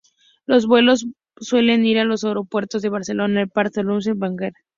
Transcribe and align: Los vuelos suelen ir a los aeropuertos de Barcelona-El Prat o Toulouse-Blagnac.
Los 0.47 0.65
vuelos 0.65 1.05
suelen 1.39 1.85
ir 1.85 1.99
a 1.99 2.05
los 2.05 2.23
aeropuertos 2.23 2.81
de 2.81 2.89
Barcelona-El 2.89 3.49
Prat 3.49 3.73
o 3.77 3.81
Toulouse-Blagnac. 3.83 4.55